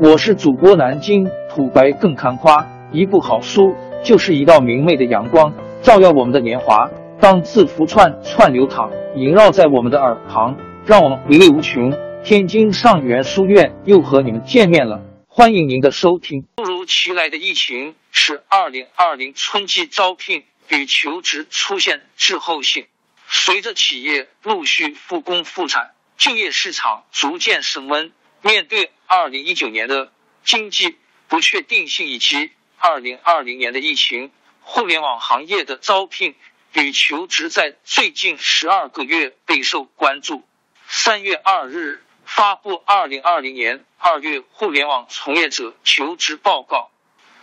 [0.00, 6.90] 我是主播南京土白更看花，一部好书就是一道明媚的阳光，照耀我们的年华。
[7.20, 11.92] 当字符串串流淌，萦绕在我们的耳旁，让我们回味无穷。
[12.24, 16.44] 天津上元书院又和你们见面了，欢迎您的收听。
[16.56, 22.86] 突如其来的疫情使二零二零春季招聘与求职出现滞后性，
[23.28, 28.10] 随着企业陆续复工复产，就业市场逐渐升温。
[28.42, 30.12] 面对二零一九年的
[30.44, 30.96] 经济
[31.28, 34.30] 不确定性以及二零二零年的疫情，
[34.60, 36.34] 互联网行业的招聘
[36.72, 40.44] 与求职在最近十二个月备受关注。
[40.88, 46.90] 三月二日发布二零二零年二月互联网从业者求职报告。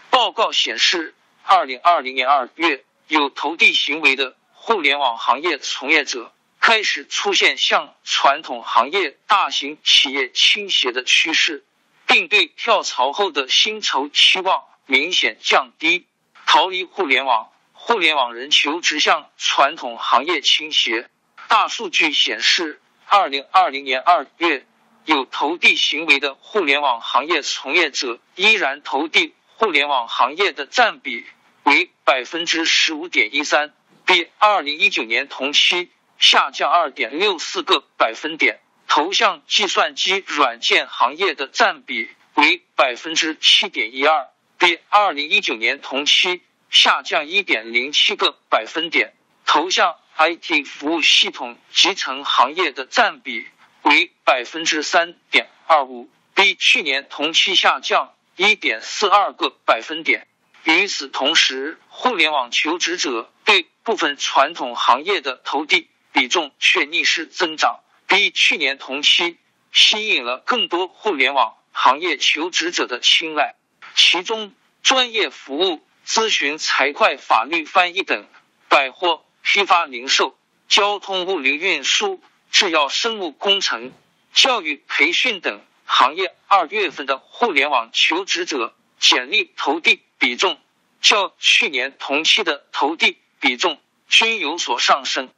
[0.09, 6.33] 报告显示，二零二零年二月有投递行为的互联网行业从业者。
[6.61, 11.65] 开始出现向传统行业、大型企业倾斜的趋势，
[12.05, 16.05] 并对跳槽后的薪酬期望明显降低。
[16.45, 21.09] 逃离互联网，互联网人求职向传统行业倾斜。
[21.47, 24.65] 大数据显示，二零二零年二月
[25.05, 31.25] 有投递行为的互联网行业从业者依然投递互联网行业的占比
[31.63, 33.73] 为百分之十五点一三，
[34.05, 35.89] 比二零一九年同期。
[36.21, 49.13] 下降二点六四个百分点，投向计算机软件行业的占比为百分之七点一二，比二零一九年同期下降一点零七个百分点。
[49.47, 53.47] 投向 IT 服务系统集成行业的占比
[53.81, 60.27] 为百分之三点二五，比去年同期下降一点四二个百分点。
[60.65, 65.89] 与此同时，互联网求职者对部分传统行业的投递。
[66.11, 69.37] 比重却逆势增长，比去年同期
[69.71, 73.55] 吸引了更多互联网行业求职者的青睐。
[73.95, 74.53] 其中，
[74.83, 78.25] 专业服务、咨询、财会、法律、翻译等；
[78.67, 80.37] 百货、批发、零售、
[80.67, 82.21] 交通、物流运输、
[82.51, 83.91] 制药、生物工程、
[84.33, 90.57] 教育培训等行业，二月份的互联网求职者简历投递比重
[91.01, 95.29] 较去年同期的投递比重均有所上升。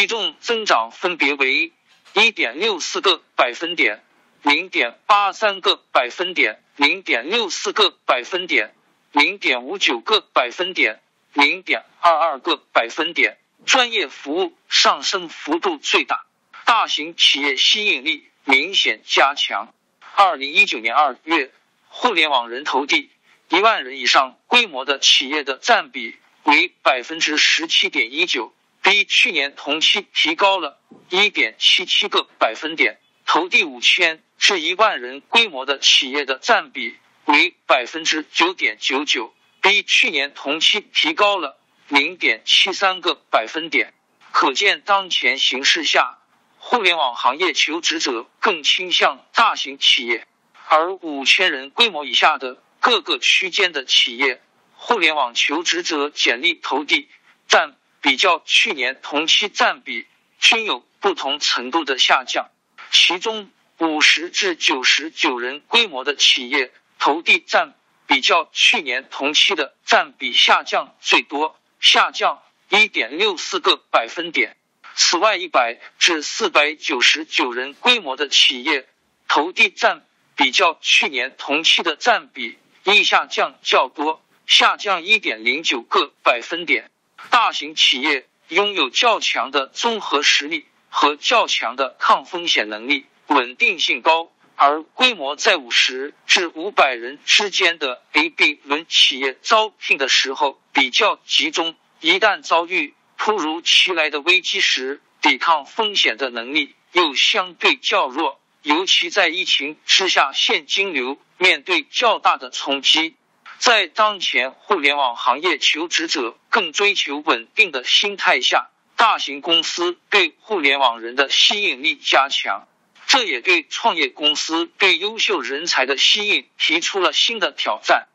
[0.00, 1.72] 比重增长分别为
[2.14, 4.02] 一点六四个百分点、
[4.40, 8.74] 零点八三个百分点、零点六四个百分点、
[9.12, 11.02] 零点五九个百分点、
[11.34, 13.36] 零点二二个百分点。
[13.66, 16.24] 专业服务上升幅度最大，
[16.64, 19.70] 大型企业吸引力明显加强。
[20.14, 21.52] 二零一九年二月，
[21.88, 23.10] 互联网人投递
[23.50, 28.54] 一万人以上规模的企业的占比为百分之十七点一九。
[28.90, 30.80] 比去年同期提高了
[31.10, 41.56] 一点七七个百分点，投递五千至一万人规模的企业的占比为百分之九点九九，比去年同期提高了
[41.86, 43.94] 零点七三个百分点。
[44.32, 46.18] 可见，当前形势下，
[46.58, 50.26] 互联网行业求职者更倾向大型企业，
[50.66, 54.42] 而五千人规模以下的各个区间的企业，
[54.74, 57.08] 互联网求职者简历投递
[57.46, 57.76] 占。
[58.00, 60.06] 比较去年同期占比
[60.38, 62.50] 均有不同程度的下降，
[62.90, 67.74] 其中五十至九十九人规模的企业投递占
[68.06, 74.56] 比较去年同期的占比下降最多，下降一点六四个百分点。
[74.94, 78.88] 此外，一百至四百九十九人规模的企业
[79.28, 80.04] 投递占
[80.36, 86.90] 比较去年同期的占比亦下降较多，下降一点零九个百分点。
[87.28, 113.14] 大型企业拥有较强的综合实力和较强的抗风险能力，稳定性高；而规模在五十至五百人之间的 A、B 轮企业招聘的时候比较集中，一旦遭遇突如其来的危机时，抵抗风险的能力又相对较弱，尤其在疫情之下，现金流面对较大的冲击。
[113.60, 122.66] 在当前互联网行业求职者更追求稳定的心态下，大型公司对互联网人的吸引力加强，
[123.06, 128.08] 这也对创业公司对优秀人才的吸引提出了新的挑战。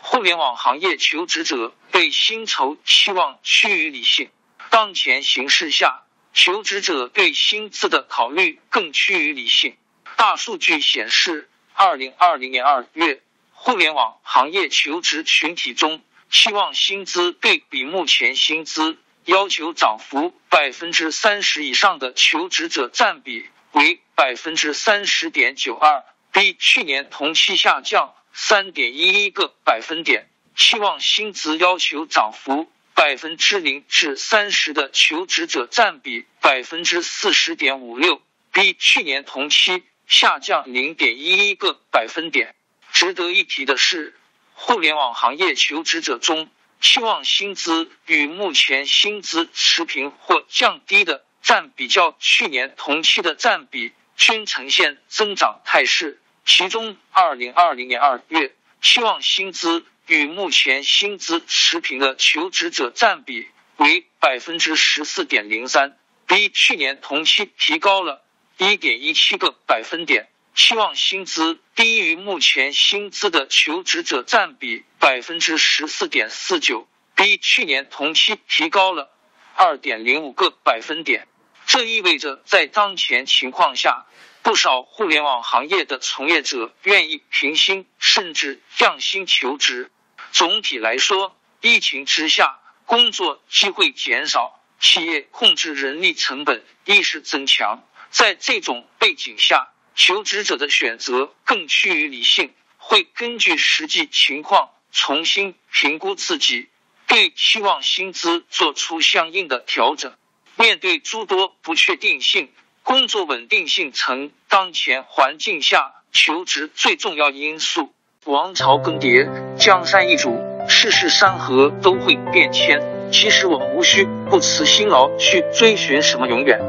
[0.00, 4.30] 互联网行业求职者对薪酬期望趋于理性，
[4.70, 9.76] 当前形势下，求职者对薪资的考虑更趋于理性。
[10.16, 13.20] 大数据显示，二零二零年二月。
[13.66, 30.28] 互联网行业求职群体中，期望薪资对比目前薪资要求涨幅百分之三十以上的求职者占比为百分之三十点九二，比去年同期下降三点一一个百分点。
[30.54, 38.22] 期望薪资要求涨幅百分之零至三十的求职者占比百分之四十点五六，
[38.52, 42.54] 比去年同期下降零点一一个百分点。
[42.98, 44.18] 值得一提的是，
[44.54, 46.48] 互联网行业求职者中，
[46.80, 56.22] 期望薪资与目前薪资持平或降低的占比较去年同期的占比均呈现增长态势。
[56.46, 63.46] 其中，二零二零年二月期望薪资与目前薪资持平的求职者占比
[63.76, 68.24] 为百分之十四点零三，比去年同期提高了
[68.56, 70.30] 一点一七个百分点。
[70.56, 79.12] 期望薪资低于目前薪资的求职者占比百分之十四点四九，比去年同期提高了
[79.54, 81.28] 二点零五个百分点。
[81.66, 84.06] 这意味着，在当前情况下，
[84.42, 89.92] 不少互联网行业的从业者愿意平薪甚至降薪求职。
[90.32, 97.86] 总体来说，疫情之下，工作机会减少，企业控制人力成本意识增强。
[98.08, 106.68] 在这种背景下，求职者的选择更趋于理性，会根据实际情况重新评估自己
[107.06, 110.12] 对期望薪资做出相应的调整。
[110.56, 112.50] 面对诸多不确定性，
[112.82, 117.94] 工作稳定性成当前环境下求职最重要因素。
[118.26, 120.38] 王朝更迭，江山易主，
[120.68, 122.82] 世事山河都会变迁。
[123.10, 126.60] 其实我们无需不辞辛劳去追寻什么永远，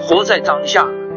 [0.00, 0.86] 活在当下。